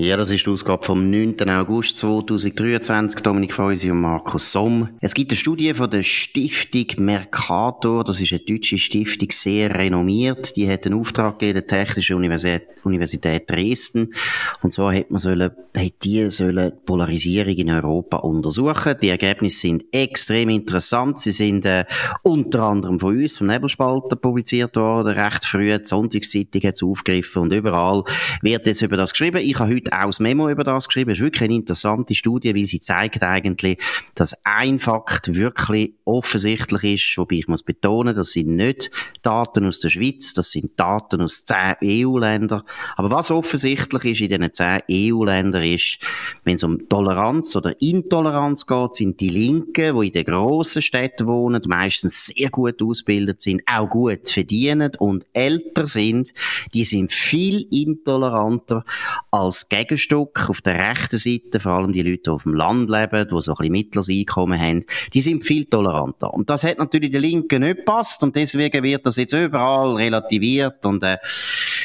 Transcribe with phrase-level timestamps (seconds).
[0.00, 1.46] Ja, das ist die Ausgabe vom 9.
[1.50, 3.20] August 2023.
[3.20, 4.88] Dominik Feusi und Markus Somm.
[5.02, 8.02] Es gibt eine Studie von der Stiftung Mercator.
[8.02, 10.56] Das ist eine deutsche Stiftung, sehr renommiert.
[10.56, 14.14] Die hat einen Auftrag gegeben, der Technische Universität, Universität Dresden.
[14.62, 18.94] Und zwar hat man sollen, hat die sollen Polarisierung in Europa untersuchen.
[19.02, 21.18] Die Ergebnisse sind extrem interessant.
[21.18, 21.84] Sie sind äh,
[22.22, 25.18] unter anderem von uns, vom Nebelspalter, publiziert worden.
[25.18, 25.78] Recht früh.
[25.78, 28.02] Die Sonntagszeitung hat es aufgegriffen und überall
[28.40, 29.42] wird jetzt über das geschrieben.
[29.42, 31.10] Ich habe heute auch das Memo über das geschrieben.
[31.10, 33.78] Es ist wirklich eine interessante Studie, weil sie zeigt eigentlich,
[34.14, 38.90] dass ein Fakt wirklich offensichtlich ist, wobei ich muss betonen, das sind nicht
[39.22, 42.62] Daten aus der Schweiz, das sind Daten aus zehn EU-Ländern.
[42.96, 45.98] Aber was offensichtlich ist in diesen zehn EU-Ländern ist,
[46.44, 51.26] wenn es um Toleranz oder Intoleranz geht, sind die Linken, die in den grossen Städten
[51.26, 56.32] wohnen, meistens sehr gut ausgebildet sind, auch gut verdienen und älter sind,
[56.74, 58.84] die sind viel intoleranter
[59.30, 63.28] als Gegenstück auf der rechten Seite, vor allem die Leute, die auf dem Land leben,
[63.28, 66.32] die so ein bisschen mittleres Einkommen haben, die sind viel toleranter.
[66.32, 70.84] Und das hat natürlich der Linken nicht passt und deswegen wird das jetzt überall relativiert
[70.86, 71.18] und äh,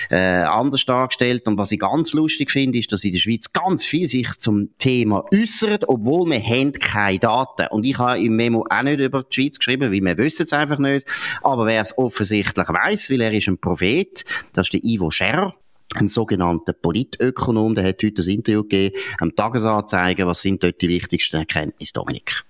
[0.09, 1.47] äh, anders dargestellt.
[1.47, 4.69] Und was ich ganz lustig finde, ist, dass in der Schweiz ganz viel sich zum
[4.77, 7.67] Thema äußert, obwohl wir haben keine Daten.
[7.69, 10.53] Und ich habe im Memo auch nicht über die Schweiz geschrieben, weil wir wissen es
[10.53, 11.07] einfach nicht.
[11.41, 15.55] Aber wer es offensichtlich weiß, weil er ist ein Prophet, das ist der Ivo Scherr,
[15.95, 20.89] ein sogenannter Politökonom, der hat heute ein Interview gegeben, am Tagesanzeiger, was sind dort die
[20.89, 22.43] wichtigsten Erkenntnisse, Dominik?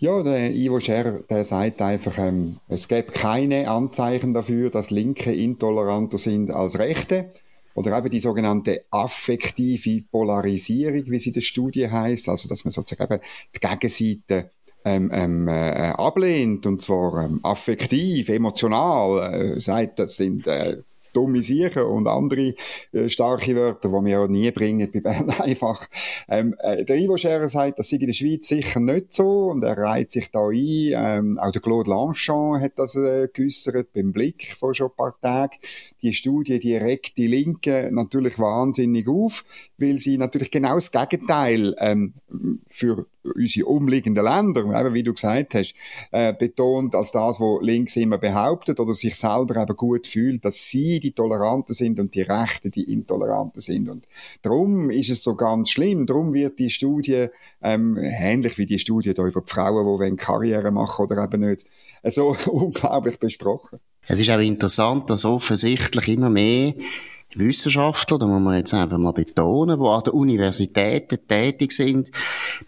[0.00, 5.32] Ja, der Ivo Scher, der sagt einfach, ähm, es gibt keine Anzeichen dafür, dass Linke
[5.32, 7.30] intoleranter sind als Rechte.
[7.74, 12.70] Oder eben die sogenannte affektive Polarisierung, wie sie in der Studie heißt, also dass man
[12.70, 13.20] sozusagen
[13.54, 14.50] die Gegenseite
[14.84, 20.82] ähm, ähm, äh, ablehnt und zwar ähm, affektiv, emotional, äh, sagt, das sind äh,
[21.14, 22.54] dumme Siechen und andere
[22.92, 25.86] äh, starke Wörter, die wir auch nie bringen bei Bern einfach.
[26.28, 29.62] Ähm, äh, der Ivo Scherer sagt, das sei in der Schweiz sicher nicht so und
[29.64, 30.92] er reiht sich da ein.
[30.94, 35.18] Ähm, auch der Claude Lanchon hat das äh, geäussert beim Blick vor schon ein paar
[35.20, 35.56] Tagen.
[36.02, 39.44] Die Studie, die regt die Linken natürlich wahnsinnig auf,
[39.78, 42.14] weil sie natürlich genau das Gegenteil ähm,
[42.68, 45.74] für unsere umliegenden Länder, eben wie du gesagt hast,
[46.10, 50.68] äh, betont als das, was links immer behauptet oder sich selber eben gut fühlt, dass
[50.68, 53.88] sie die Toleranten sind und die Rechten die Intoleranten sind.
[53.88, 54.06] Und
[54.42, 56.06] darum ist es so ganz schlimm.
[56.06, 57.26] Darum wird die Studie,
[57.62, 61.64] ähm, ähnlich wie die Studie da über die Frauen, die Karriere machen oder eben nicht,
[62.04, 63.80] so unglaublich besprochen.
[64.06, 66.74] Es ist auch interessant, dass offensichtlich immer mehr
[67.36, 72.10] Wissenschaftler, da muss man jetzt einfach mal betonen, die an den Universitäten tätig sind,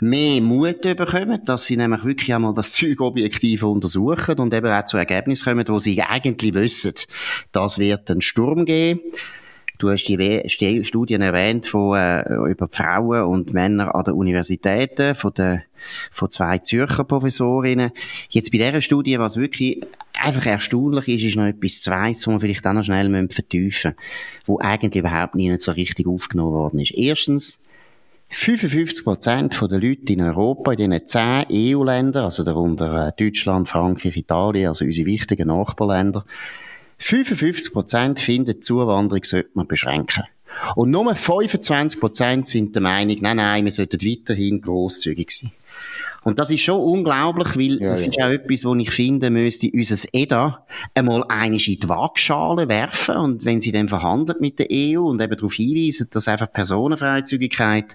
[0.00, 4.84] mehr Mut bekommen, dass sie nämlich wirklich einmal das Zeug objektiv untersuchen und eben auch
[4.84, 6.94] zu Ergebnissen kommen, wo sie eigentlich wissen,
[7.52, 9.00] das wird einen Sturm geben.
[9.78, 15.34] Du hast die Studien erwähnt von, äh, über Frauen und Männer an den Universitäten, von,
[15.34, 15.62] den,
[16.10, 17.90] von zwei Zürcher Professorinnen.
[18.30, 22.40] Jetzt bei dieser Studie, was wirklich einfach erstaunlich ist, ist noch etwas Zweites, was wir
[22.40, 23.94] vielleicht auch noch schnell vertiefen müssen,
[24.46, 26.94] wo eigentlich überhaupt nicht so richtig aufgenommen worden ist.
[26.94, 27.58] Erstens,
[28.28, 34.16] 55 Prozent der Leute in Europa, in diesen 10 EU-Ländern, also darunter äh, Deutschland, Frankreich,
[34.16, 36.24] Italien, also unsere wichtigen Nachbarländer,
[36.98, 40.24] 55 Prozent finden, die Zuwanderung sollte man beschränken.
[40.74, 45.52] Und nur 25 Prozent sind der Meinung, nein, nein, wir sollten weiterhin grosszügig sein.
[46.26, 48.10] Und das ist schon unglaublich, weil ja, das ja.
[48.10, 53.14] ist auch etwas, wo ich finde, müsste unser EDA einmal einisch in die Waagschale werfen
[53.14, 57.94] und wenn sie dann verhandelt mit der EU und eben darauf hinweisen, dass einfach Personenfreizügigkeit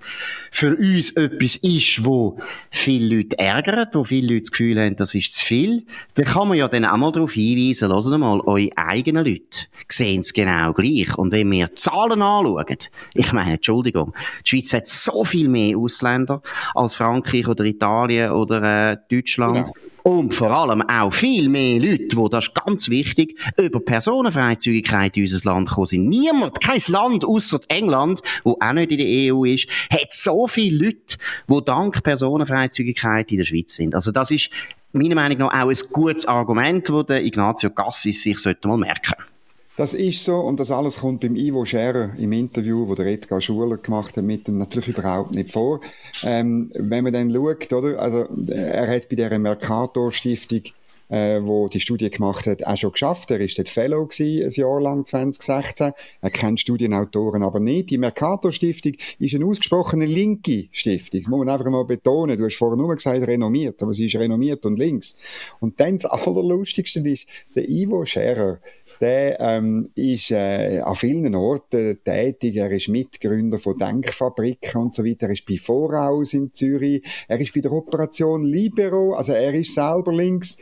[0.49, 5.13] für uns etwas ist, wo viele Leute ärgert, wo viele Leute das Gefühl haben, das
[5.13, 8.69] ist zu viel, dann kann man ja dann auch mal darauf hinweisen, hört mal, eure
[8.77, 11.17] eigenen Leute sehen es genau gleich.
[11.17, 12.77] Und wenn wir Zahlen anschauen,
[13.13, 14.13] ich meine, Entschuldigung,
[14.45, 16.41] die Schweiz hat so viel mehr Ausländer
[16.73, 19.71] als Frankreich oder Italien Italien oder äh, Deutschland.
[19.73, 19.87] Genau.
[20.03, 25.23] Und vor allem auch viel mehr Leute, die, das ist ganz wichtig, über Personenfreizügigkeit in
[25.23, 26.09] unser Land gekommen sind.
[26.09, 30.85] Niemand, kein Land außer England, wo auch nicht in der EU ist, hat so viele
[30.85, 33.93] Leute, die dank Personenfreizügigkeit in der Schweiz sind.
[33.93, 34.49] Also das ist
[34.91, 39.30] meiner Meinung nach auch ein gutes Argument, das Ignazio Cassis sich sollte mal merken sollte.
[39.77, 43.39] Das ist so und das alles kommt beim Ivo Scherer im Interview, wo der Edgar
[43.39, 45.79] Schuler gemacht hat, mit dem natürlich überhaupt nicht vor.
[46.23, 50.63] Ähm, wenn man dann schaut, oder, also er hat bei der Mercator Stiftung
[51.11, 53.29] äh, wo die Studie gemacht hat, auch schon geschafft.
[53.31, 55.91] Er ist dort Fellow gewesen, ein Jahr lang, 2016.
[56.21, 57.89] Er kennt Studienautoren aber nicht.
[57.89, 61.21] Die Mercator Stiftung ist eine ausgesprochene linke Stiftung.
[61.21, 62.37] Das muss man einfach mal betonen.
[62.37, 65.17] Du hast vorher nur gesagt, renommiert, aber sie ist renommiert und links.
[65.59, 68.59] Und dann das Allerlustigste ist, der Ivo Scherer,
[69.01, 72.55] der ähm, ist äh, an vielen Orten tätig.
[72.55, 75.25] Er ist Mitgründer von Denkfabriken und so weiter.
[75.25, 77.03] Er ist bei Voraus in Zürich.
[77.27, 79.13] Er ist bei der Operation Libero.
[79.15, 80.57] Also er ist selber links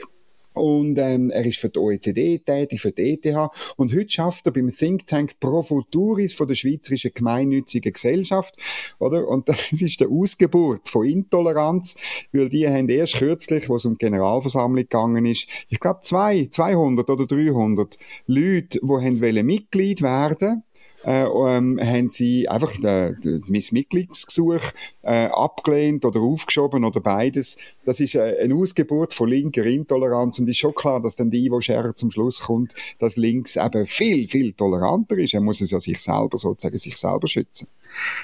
[0.53, 4.51] und ähm, er ist für die OECD tätig, für die ETH und heute schafft er
[4.51, 8.55] beim Think Tank Pro Futuris von der Schweizerischen Gemeinnützigen Gesellschaft,
[8.99, 9.27] oder?
[9.27, 11.95] Und das ist der Ausgeburt von Intoleranz,
[12.31, 16.47] weil die haben erst kürzlich, wo es um die Generalversammlung gegangen ist, ich glaube zwei,
[16.49, 17.97] 200 oder 300
[18.27, 20.63] Leute, die haben Mitglied werden
[21.03, 23.13] äh, ähm, haben sie einfach äh,
[23.47, 24.61] mein Mitgliedsgesuch
[25.01, 27.57] äh, abgelehnt oder aufgeschoben oder beides.
[27.85, 31.45] Das ist äh, eine Ausgeburt von linker Intoleranz und ist schon klar, dass dann die
[31.45, 35.33] Ivo Scherer zum Schluss kommt, dass links eben viel, viel toleranter ist.
[35.33, 37.67] Er muss es ja sich selber sozusagen sich selber schützen.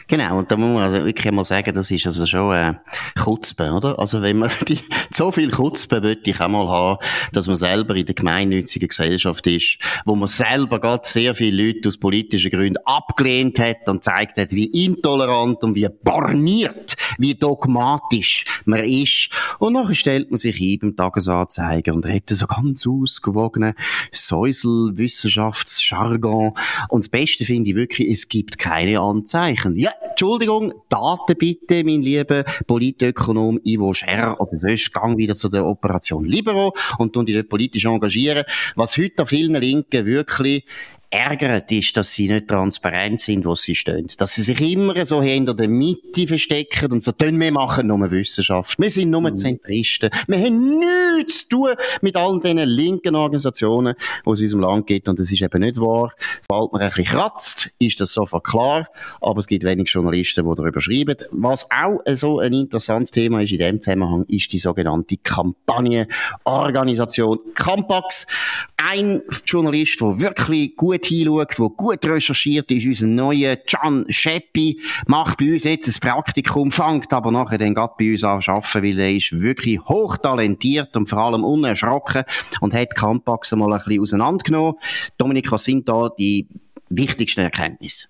[0.07, 2.73] Genau, und da muss man also wirklich mal sagen, das ist also schon äh,
[3.19, 3.99] Kutzbe, oder?
[3.99, 4.79] Also wenn man die,
[5.13, 6.99] so viel Kutzbe würde ich auch mal haben,
[7.33, 11.89] dass man selber in der gemeinnützigen Gesellschaft ist, wo man selber gerade sehr viele Leute
[11.89, 18.45] aus politischen Gründen abgelehnt hat und zeigt hat, wie intolerant und wie borniert, wie dogmatisch
[18.65, 19.29] man ist.
[19.59, 23.73] Und nachher stellt man sich ein beim Tagesanzeiger und redet so ganz ausgewogenen
[24.11, 26.53] Säuselwissenschaftsjargon.
[26.89, 29.54] Und das Beste finde ich wirklich, es gibt keine Anzeichen.
[29.55, 29.77] Zeichen.
[29.77, 35.65] Ja, Entschuldigung, Daten bitte, mein lieber Politökonom Ivo Scherr, oder sonst gang wieder zu der
[35.65, 38.43] Operation Libero und tun die dort politisch engagieren.
[38.75, 40.65] Was heute an vielen Linken wirklich
[41.15, 44.07] ärgert, ist, dass sie nicht transparent sind, wo sie stehen.
[44.17, 48.11] Dass sie sich immer so hinter der Mitte verstecken und so tun wir machen nur
[48.11, 48.77] Wissenschaft.
[48.79, 49.37] Wir sind nur mhm.
[49.37, 50.09] Zentristen.
[50.27, 50.79] Wir haben
[51.15, 53.93] nichts zu tun mit all diesen linken Organisationen,
[54.25, 55.07] die es in unserem Land gibt.
[55.07, 56.11] Und das ist eben nicht wahr.
[56.47, 58.89] Sobald man ein bisschen kratzt, ist das sofort klar.
[59.21, 61.15] Aber es gibt wenig Journalisten, die darüber schreiben.
[61.31, 68.25] Was auch so ein interessantes Thema ist in dem Zusammenhang, ist die sogenannte Kampagnenorganisation Campax.
[68.77, 75.37] Ein Journalist, der wirklich gut hinschaut, der gut recherchiert ist, unser neuer Can Scheppi, macht
[75.37, 78.83] bei uns jetzt ein Praktikum, fängt aber nachher dann gerade bei uns an zu arbeiten,
[78.83, 82.23] weil er ist wirklich hochtalentiert und vor allem unerschrocken
[82.61, 84.75] und hat Campax mal ein bisschen auseinandergenommen.
[85.17, 86.47] Dominik, was sind da die
[86.89, 88.07] wichtigsten Erkenntnisse?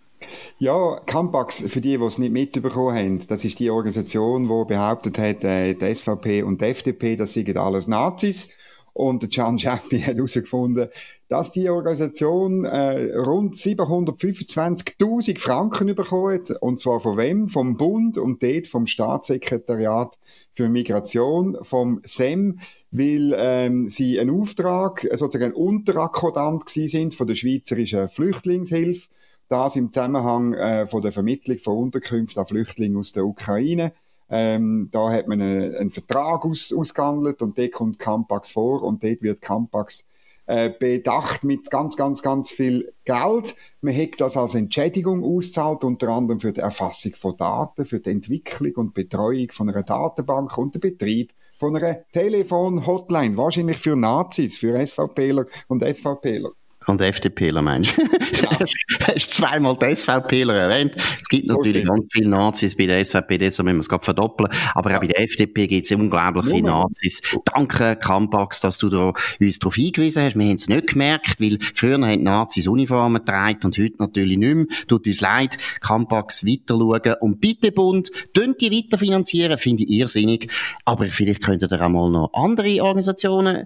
[0.57, 5.17] Ja, Campax, für die, die es nicht mitbekommen haben, das ist die Organisation, die behauptet
[5.17, 8.49] hat, äh, die SVP und die FDP, das sind alles Nazis.
[8.93, 10.89] Und Can Scheppi hat herausgefunden,
[11.27, 16.41] dass die Organisation äh, rund 725.000 Franken bekommen.
[16.61, 17.49] Und zwar von wem?
[17.49, 20.19] Vom Bund und dort vom Staatssekretariat
[20.53, 22.59] für Migration, vom SEM,
[22.91, 29.09] weil ähm, sie einen Auftrag, äh, sozusagen ein Unterakkodant sind von der Schweizerischen Flüchtlingshilfe.
[29.47, 33.93] Das im Zusammenhang äh, von der Vermittlung von Unterkünften an Flüchtlingen aus der Ukraine.
[34.29, 39.03] Ähm, da hat man einen, einen Vertrag aus, ausgehandelt und dort kommt Campax vor und
[39.03, 40.05] dort wird Campax
[40.47, 43.55] äh, bedacht mit ganz, ganz, ganz viel Geld.
[43.81, 48.11] Man hat das als Entschädigung auszahlt, unter anderem für die Erfassung von Daten, für die
[48.11, 53.37] Entwicklung und Betreuung von einer Datenbank und den Betrieb von einer Telefon-Hotline.
[53.37, 56.51] Wahrscheinlich für Nazis, für SVPler und SVPler.
[56.87, 58.01] Und FDPler meinst du?
[58.01, 58.59] Ja.
[59.07, 60.95] hast zweimal die SVPler erwähnt.
[60.95, 61.87] Es gibt so natürlich schön.
[61.87, 64.49] ganz viele Nazis bei der SVP, deshalb müssen wir es gerade verdoppeln.
[64.73, 64.97] Aber ja.
[64.97, 67.21] auch bei der FDP gibt es unglaublich viele Nazis.
[67.45, 70.35] Danke, Campax, dass du da uns darauf hingewiesen hast.
[70.37, 74.55] Wir haben es nicht gemerkt, weil früher haben Nazis Uniformen getragen und heute natürlich nicht
[74.55, 74.65] mehr.
[74.87, 77.15] Tut uns leid, Campax weiter schauen.
[77.21, 80.51] Und bitte, Bund, könnt ihr weiterfinanzieren, finde ich irrsinnig.
[80.85, 83.65] Aber vielleicht könntet ihr auch mal noch andere Organisationen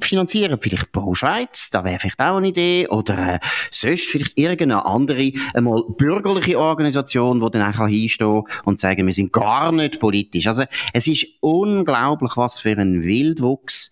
[0.00, 0.58] finanzieren.
[0.60, 2.88] Vielleicht Pro Schweiz, da wäre vielleicht auch eine Idee.
[2.88, 3.38] Oder äh,
[3.70, 9.32] sonst vielleicht irgendeine andere, einmal bürgerliche Organisation, die dann auch hinstehen und sagen, wir sind
[9.32, 10.46] gar nicht politisch.
[10.46, 13.90] Also es ist unglaublich, was für ein Wildwuchs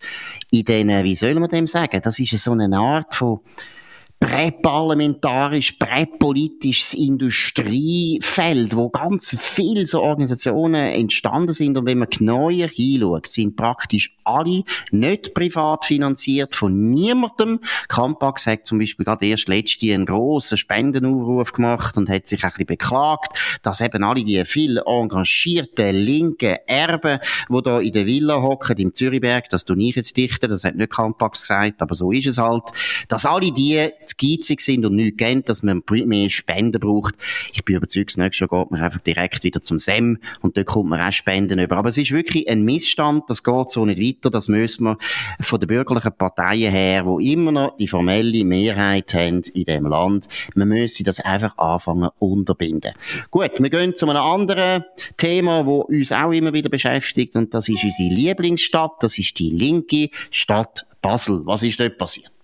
[0.51, 3.39] in diesen, wie soll man dem sagen, das ist so eine Art von
[4.19, 11.77] präparlamentarisch, präpolitisches Industriefeld, wo ganz viele so Organisationen entstanden sind.
[11.77, 17.59] Und wenn man genauer hinschaut, sind praktisch alle nicht privat finanziert von niemandem.
[17.87, 22.49] Campax hat zum Beispiel gerade erst letzte einen grossen Spendenaufruf gemacht und hat sich ein
[22.51, 28.41] bisschen beklagt, dass eben alle die viel engagierten linken Erben, die da in der Villa
[28.41, 32.11] hocken, im Zürichberg, das tue ich jetzt dichten, das hat nicht Campax gesagt, aber so
[32.11, 32.63] ist es halt,
[33.07, 37.15] dass alle die skizig sind und nichts kennen, dass man mehr Spenden braucht.
[37.53, 40.67] Ich bin überzeugt, das nächste Jahr geht man einfach direkt wieder zum SEM und dort
[40.67, 41.77] kommt man auch Spenden über.
[41.77, 44.14] Aber es ist wirklich ein Missstand, das geht so nicht weiter.
[44.21, 44.97] Das müssen wir
[45.39, 50.27] von den bürgerlichen Parteien her, wo immer noch die formelle Mehrheit haben in dem Land,
[50.53, 52.93] man müsse das einfach anfangen unterbinden.
[53.31, 54.85] Gut, wir gehen zu einem anderen
[55.17, 59.49] Thema, wo uns auch immer wieder beschäftigt und das ist unsere Lieblingsstadt, das ist die
[59.49, 61.41] linke Stadt Basel.
[61.45, 62.34] Was ist dort passiert?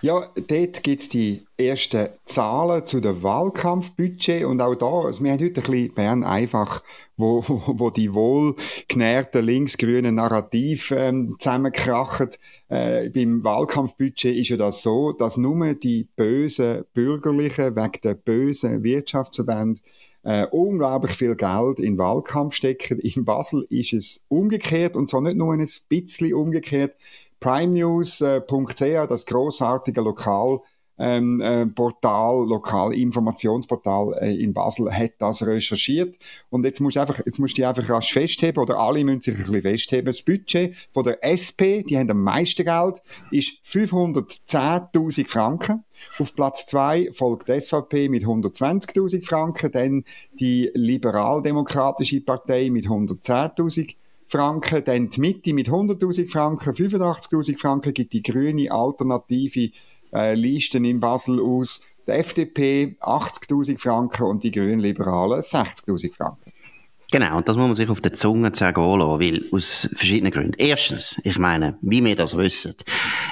[0.00, 5.32] Ja, dort gibt es die ersten Zahlen zu dem Wahlkampfbudget und auch da, also wir
[5.32, 6.82] haben heute ein bisschen Bern einfach,
[7.16, 12.28] wo, wo, die wohlgenährten linksgrünen Narrativ ähm, zusammenkrachen.
[12.68, 18.82] Äh, beim Wahlkampfbudget ist ja das so, dass nur die bösen Bürgerlichen wegen der bösen
[18.82, 19.80] Wirtschaftsverbände
[20.24, 22.98] äh, unglaublich viel Geld in Wahlkampf stecken.
[22.98, 26.94] In Basel ist es umgekehrt und zwar nicht nur ein bisschen umgekehrt
[27.40, 30.60] primenews.ch, das großartige Lokal
[30.98, 36.16] ähm, äh, Portal, Lokalinformationsportal äh, in Basel hat das recherchiert.
[36.50, 39.34] Und jetzt musst du einfach, jetzt musst du einfach rasch festheben, oder alle müssen sich
[39.34, 40.06] ein bisschen festheben.
[40.06, 45.84] Das Budget von der SP, die haben am meisten Geld, ist 510.000 Franken.
[46.18, 50.04] Auf Platz 2 folgt die SVP mit 120.000 Franken, dann
[50.38, 53.96] die Liberaldemokratische Partei mit 110.000
[54.34, 59.70] Franken, dann die Mitte mit 100.000 Franken, 85.000 Franken gibt die grüne alternative
[60.12, 66.50] äh, Listen in Basel aus, die FDP 80.000 Franken und die Grünliberalen 60.000 Franken.
[67.14, 70.54] Genau, und das muss man sich auf der Zunge zergehen lassen, weil, aus verschiedenen Gründen.
[70.58, 72.74] Erstens, ich meine, wie wir das wissen,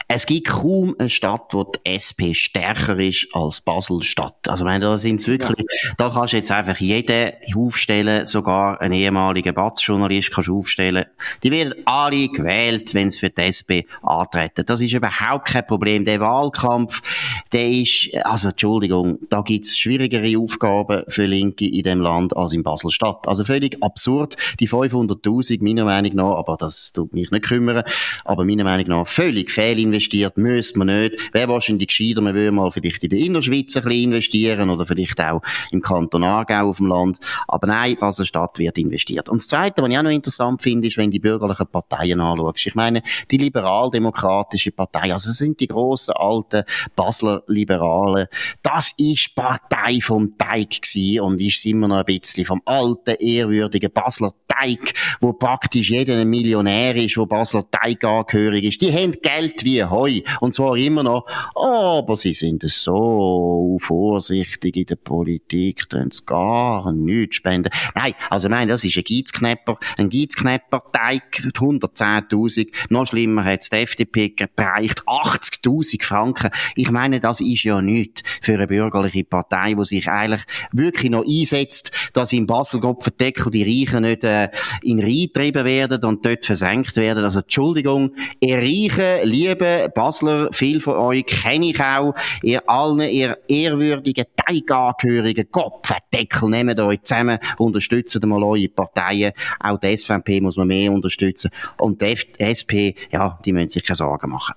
[0.07, 4.37] es gibt kaum eine Stadt, wo die SP stärker ist als Basel-Stadt.
[4.47, 5.95] Also, ich meine, da sind wirklich, ja.
[5.99, 11.07] da kannst du jetzt einfach jeden aufstellen, sogar einen ehemaligen Batz-Journalist kannst du aufstellen.
[11.43, 14.65] Die werden alle gewählt, wenn sie für die SP antreten.
[14.65, 16.05] Das ist überhaupt kein Problem.
[16.05, 17.03] Der Wahlkampf,
[17.51, 22.63] der ist, also, Entschuldigung, da gibt's schwierigere Aufgaben für Linke in dem Land als in
[22.63, 23.27] Basel-Stadt.
[23.27, 24.37] Also, völlig völlig absurd.
[24.61, 27.85] Die 500.000, meiner Meinung nach, aber das tut mich nicht kümmern,
[28.25, 31.35] aber meiner Meinung nach völlig fehlinvestiert, müsste man nicht.
[31.35, 35.21] Wäre wahrscheinlich gescheiter, man würde mal vielleicht in der Innerschweiz ein bisschen investieren oder vielleicht
[35.21, 37.19] auch im Kanton Aargau auf dem Land.
[37.49, 39.29] Aber nein, Basel-Stadt wird investiert.
[39.29, 42.67] Und das Zweite, was ich auch noch interessant finde, ist, wenn die bürgerlichen Parteien anschaust.
[42.67, 46.65] Ich meine, die liberal-demokratische Partei, also das sind die grossen, alten
[46.97, 48.27] Basler Liberalen,
[48.63, 53.62] das ist Partei vom Teig gewesen und ist immer noch ein bisschen vom alten, ehrwürdigen
[53.63, 58.83] ehrwürdigen Basler Teig, wo praktisch jeder ein Millionär ist, wo Basler Teig angehörig ist.
[58.83, 60.21] Die haben Geld wie Heu.
[60.41, 66.93] Und zwar immer noch, aber sie sind so vorsichtig in der Politik, tun sie gar
[66.93, 67.71] nichts spenden.
[67.95, 72.69] Nein, also meine, das ist ein Giezknepper, ein Giezknepper-Teig, 110.000.
[72.91, 76.51] Noch schlimmer hat es die FDP gereicht, 80.000 Franken.
[76.77, 80.43] Ich meine, das ist ja nichts für eine bürgerliche Partei, die sich eigentlich
[80.73, 84.42] wirklich noch einsetzt, dass in Basel Gott verdeckt die Reichen nicht äh,
[84.83, 87.25] in Rhein getrieben werden und dort versenkt werden.
[87.25, 93.39] Also Entschuldigung, ihr Reichen, liebe Basler, viel von euch kenne ich auch, ihr allen, ihr
[93.49, 99.33] ehrwürdigen Teigangehörigen, Kopfendeckel, nehmt euch zusammen, unterstützt mal eure Parteien.
[99.61, 101.51] Auch die SVP muss man mehr unterstützen.
[101.79, 104.55] Und die SP, ja, die müssen sich keine Sorgen machen.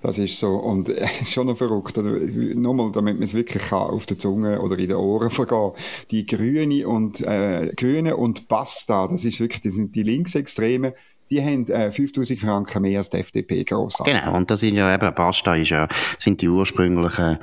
[0.00, 0.56] Das ist so.
[0.56, 1.96] Und äh, schon noch verrückt.
[1.96, 5.72] Nochmal, damit man es wirklich kann, auf der Zunge oder in den Ohren vergehen.
[6.10, 10.92] Die Grüne und, äh, Grüne und Basta, das ist wirklich, die sind die Linksextremen,
[11.32, 14.02] die haben äh, 5000 Franken mehr als die FDP gross.
[14.04, 17.38] Genau, und das sind ja eben, Basta ist ja, sind die ursprünglichen,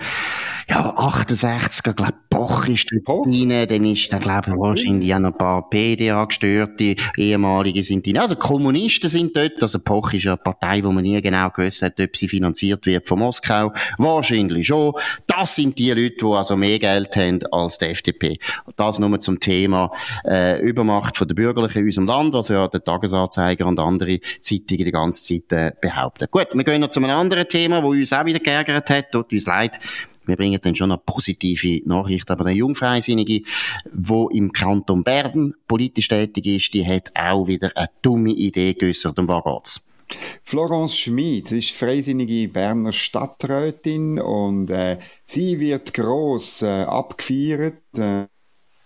[0.69, 5.31] ja, 68, ich glaube, Boch ist drin, dann ist da, glaube ich, wahrscheinlich auch noch
[5.31, 8.19] ein paar PDA-gestörte ehemalige sind drin.
[8.19, 11.81] Also Kommunisten sind dort, also Poch ist ja eine Partei, wo man nie genau gewusst
[11.81, 13.73] hat, ob sie finanziert wird von Moskau.
[13.97, 14.93] Wahrscheinlich schon.
[15.25, 18.37] Das sind die Leute, die also mehr Geld haben als die FDP.
[18.75, 19.91] Das nur zum Thema
[20.23, 24.85] äh, Übermacht von der Bürgerlichen in unserem Land, was ja der Tagesanzeiger und andere Zeitungen
[24.85, 26.27] die ganze Zeit äh, behaupten.
[26.31, 29.11] Gut, wir gehen noch zu einem anderen Thema, wo uns auch wieder geärgert hat.
[29.11, 29.79] Tut uns leid.
[30.25, 32.29] Wir bringen dann schon eine positive Nachricht.
[32.29, 33.41] Aber eine Jungfreisinnige,
[33.91, 39.17] die im Kanton Bern politisch tätig ist, die hat auch wieder eine dumme Idee geäußert.
[39.17, 39.81] Um was geht's?
[40.43, 47.97] Florence Schmid ist freisinnige Berner Stadträtin und äh, sie wird gross äh, abgefeiert.
[47.97, 48.25] Äh,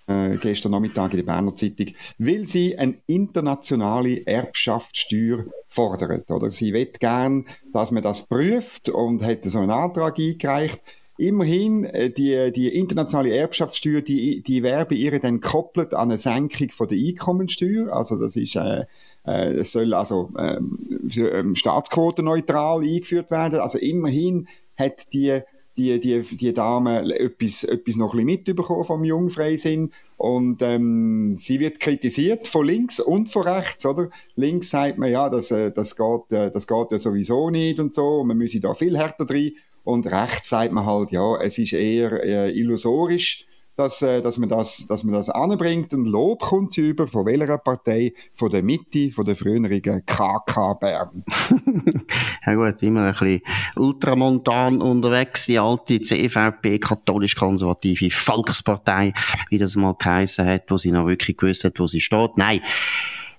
[0.08, 6.30] äh, gestern Nachmittag in der Berner Zeitung, weil sie eine internationale Erbschaftssteuer fordert.
[6.30, 10.82] Oder sie will gern, dass man das prüft und hat so einen Antrag eingereicht.
[11.18, 16.18] Immerhin, äh, die, die internationale Erbschaftssteuer, die, die wäre bei ihr dann gekoppelt an eine
[16.18, 17.94] Senkung von der Einkommensteuer.
[17.96, 18.86] Also das ist, äh,
[19.26, 23.60] äh, es soll also ähm, ähm, staatsquotenneutral eingeführt werden.
[23.60, 25.42] Also immerhin hat die
[25.78, 29.92] die, die, die Dame etwas, etwas noch ein bisschen mitbekommen vom Jungfreisinn.
[30.18, 34.10] Und ähm, sie wird kritisiert von links und von rechts, oder?
[34.36, 37.94] Links sagt man, ja, das, äh, das, geht, äh, das geht ja sowieso nicht und
[37.94, 39.54] so, und man müsse da viel härter drin.
[39.84, 44.50] Und rechts sagt man halt, ja, es ist eher äh, illusorisch dass, äh, dass, man
[44.50, 45.94] das, dass man das anbringt.
[45.94, 48.14] Und Lob kommt sie über von welcher Partei?
[48.36, 51.24] Von der Mitte, von der früheren KK Bern.
[52.46, 53.42] ja gut, immer ein bisschen
[53.76, 59.14] ultramontan unterwegs, die alte CVP, katholisch-konservative Volkspartei,
[59.50, 62.38] wie das mal geheißen hat, wo sie noch wirklich gewusst hat, wo sie steht.
[62.38, 62.62] Nein.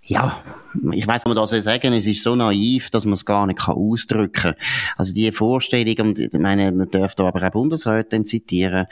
[0.03, 0.43] Ja,
[0.93, 3.61] ich weiß, man das soll sagen, es ist so naiv, dass man es gar nicht
[3.61, 4.55] kann ausdrücken kann.
[4.97, 8.87] Also die Vorstellung, und ich meine, man dürfte aber auch Bundesräte zitieren,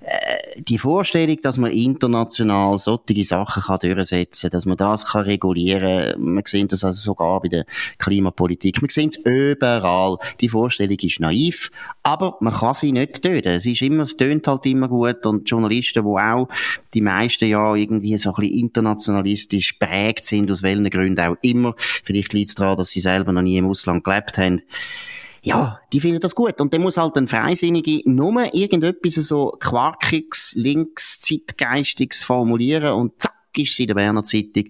[0.00, 5.22] äh, die Vorstellung, dass man international solche Sachen kann durchsetzen kann, dass man das kann
[5.22, 7.66] regulieren kann, man sieht das also sogar bei der
[7.98, 10.16] Klimapolitik, man sieht es überall.
[10.40, 11.70] Die Vorstellung ist naiv,
[12.02, 13.48] aber man kann sie nicht töten.
[13.48, 16.48] Es ist immer, es tönt halt immer gut und Journalisten, die auch
[16.94, 21.74] die meisten ja irgendwie so ein bisschen internationalistisch prägt sind, aus welchen Gründen auch immer.
[21.78, 24.62] Vielleicht liegt es daran, dass sie selber noch nie im Ausland gelebt haben
[25.46, 26.60] ja, die finden das gut.
[26.60, 33.32] Und dann muss halt ein Freisinnige nur irgendetwas so Quarkiges, links, zeitgeistiges formulieren und zack,
[33.56, 34.64] ist sie in der Berner Zeitung,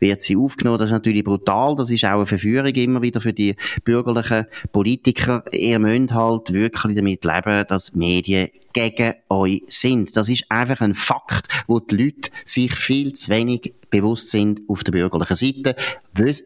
[0.00, 0.78] wird sie aufgenommen.
[0.78, 1.76] Das ist natürlich brutal.
[1.76, 5.44] Das ist auch eine Verführung immer wieder für die bürgerlichen Politiker.
[5.52, 10.16] Ihr müsst halt wirklich damit leben, dass Medien gegen euch sind.
[10.16, 14.82] Das ist einfach ein Fakt, wo die Leute sich viel zu wenig bewusst sind auf
[14.82, 15.76] der bürgerlichen Seite.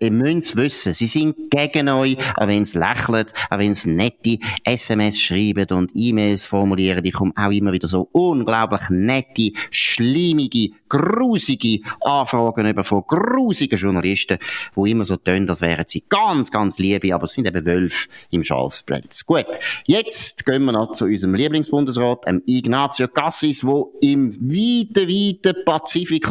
[0.01, 0.93] Ihr müsst es wissen.
[0.93, 5.91] Sie sind gegen euch, auch wenn sie lächeln, auch wenn sie nette SMS schreiben und
[5.95, 7.05] E-Mails formulieren.
[7.05, 14.39] Ich komme auch immer wieder so unglaublich nette, schlimmige, grusige Anfragen über von grusigen Journalisten,
[14.77, 18.09] die immer so tun, als wären sie ganz, ganz liebe, aber es sind eben Wölfe
[18.31, 19.25] im Schafsplatz.
[19.25, 19.47] Gut,
[19.87, 25.65] jetzt gehen wir noch zu unserem Lieblingsbundesrat Gott, ähm, Ignazio Cassis, wo im weiten, weiten
[25.65, 26.29] Pazifik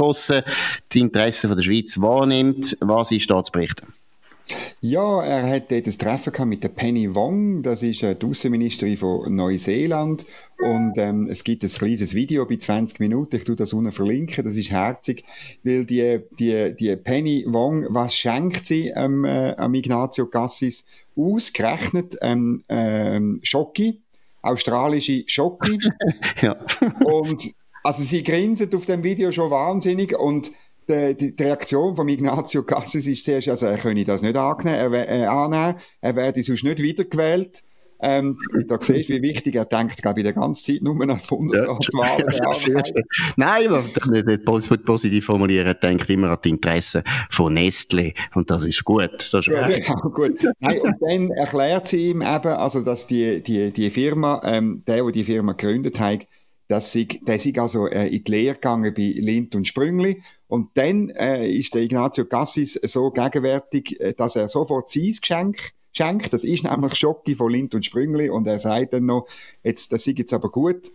[0.92, 2.77] die Interessen der Schweiz wahrnimmt.
[2.82, 3.94] Was ist da zu berichten?
[4.80, 8.98] Ja, er hat dort ein Treffen mit der Penny Wong, das ist äh, die Außenministerin
[8.98, 10.24] von Neuseeland.
[10.60, 14.46] Und ähm, es gibt ein kleines Video bei 20 Minuten, ich tue das unten verlinken,
[14.46, 15.24] das ist herzig,
[15.63, 20.86] weil die, die, die Penny Wong, was schenkt sie ähm, äh, am Ignazio Cassis?
[21.16, 24.01] Ausgerechnet ähm, ähm, Schocki,
[24.46, 25.77] australische Schocke.
[26.42, 26.55] ja.
[27.03, 27.51] und
[27.84, 30.51] also sie grinsen auf dem Video schon wahnsinnig und
[30.90, 34.94] die, die, die Reaktion von Ignazio Cassis ist zuerst, also er könne das nicht annehmen,
[34.94, 37.64] er, äh, annehmen, er werde sonst nicht wiedergewählt.
[38.00, 41.20] Ähm, da siehst du, wie wichtig er denkt, glaube ich, die ganze Zeit nur an
[41.27, 42.25] Bundesratswahlen.
[42.29, 42.84] Ja,
[43.38, 48.14] Nein, aber positiv formulieren, er denkt immer an die Interessen von Nestle.
[48.34, 49.12] Und das ist gut.
[49.14, 50.38] Das ist ja, genau, gut.
[50.60, 55.03] Nein, und dann erklärt sie ihm eben, also, dass die, die, die Firma, ähm, der,
[55.03, 56.27] der die Firma gegründet hat,
[56.68, 60.22] dass sie, der ist also äh, in die Lehre gegangen bei Lind und Sprüngli.
[60.48, 65.74] Und dann äh, ist der Ignazio Cassis so gegenwärtig, äh, dass er sofort sein Geschenk
[65.96, 66.34] schenkt.
[66.34, 68.29] Das ist nämlich Schocki von Lind und Sprüngli.
[68.29, 69.27] Und er sagt dann noch,
[69.64, 70.92] jetzt, das ist jetzt aber gut.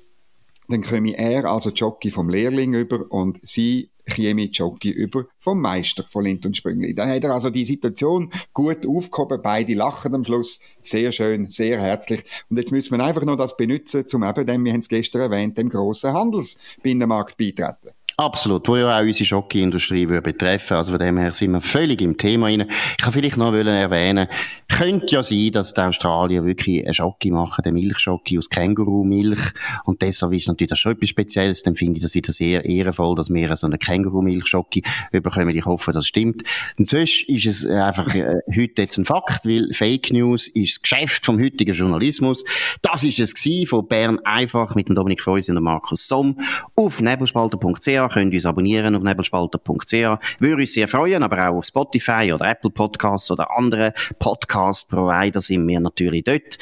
[0.68, 6.04] Dann komme er also Jockey vom Lehrling über und sie käme Jockey über vom Meister
[6.04, 6.94] von Lind und Sprüngli.
[6.94, 9.40] Da hat er also die Situation gut aufgehoben.
[9.42, 10.60] Beide lachen am Schluss.
[10.80, 12.24] Sehr schön, sehr herzlich.
[12.48, 15.22] Und jetzt müssen wir einfach noch das benutzen, zum eben dem, wir haben es gestern
[15.22, 17.90] erwähnt, dem grossen Handelsbinnenmarkt beitreten.
[18.20, 20.76] Absolut, wo ja auch unsere Schokoindustrie betreffen.
[20.76, 22.66] Also von dem her sind wir völlig im Thema rein.
[22.90, 24.26] Ich kann vielleicht noch erwähnen,
[24.68, 29.40] könnte ja sein, dass die Australier wirklich eine Schocke machen, eine Milchschocke aus Kängurumilch.
[29.84, 31.62] Und deshalb ist natürlich das schon etwas Spezielles.
[31.62, 35.56] Dann finde ich das wieder sehr ehrenvoll, dass wir so eine Kängurumilchschocke bekommen.
[35.56, 36.42] Ich hoffe, das stimmt.
[36.78, 40.82] Und sonst ist es einfach äh, heute jetzt ein Fakt, weil Fake News ist das
[40.82, 42.44] Geschäft vom heutigen Journalismus.
[42.82, 46.38] Das ist es gewesen von Bern einfach mit dem Dominik Feusi und dem Markus Somm
[46.76, 49.92] auf nebelspalter.ch könnt uns abonnieren auf nebelspalter.ch.
[50.38, 55.66] Würde uns sehr freuen, aber auch auf Spotify oder Apple Podcasts oder andere Podcast-Provider sind
[55.66, 56.58] wir natürlich dort.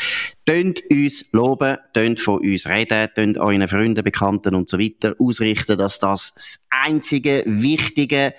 [0.47, 5.77] Tönt uns loben, tönt von uns reden, tönt euren Freunden, Bekannten und so weiter ausrichten,
[5.77, 8.35] dass das das einzige wichtige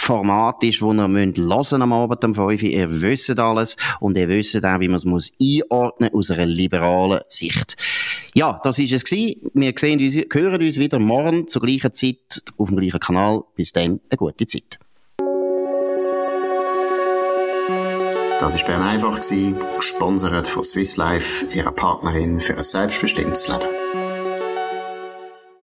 [0.00, 2.68] Format ist, wo ihr müsst hören am Abend um 5 Uhr.
[2.68, 7.20] Ihr wisst alles und ihr wisst auch, wie man es muss einordnen aus einer liberalen
[7.28, 7.76] Sicht.
[8.34, 9.50] Ja, das ist es gewesen.
[9.52, 13.42] Wir sehen uns, hören uns wieder morgen zur gleichen Zeit auf dem gleichen Kanal.
[13.54, 14.78] Bis dann, eine gute Zeit.
[18.40, 19.20] Das war Bern einfach,
[19.76, 23.89] gesponsert von Swiss Life, ihrer Partnerin für ein selbstbestimmtes Leben.